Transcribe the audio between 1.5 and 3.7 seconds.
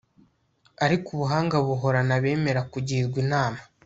buhorana abemera kugirwa inama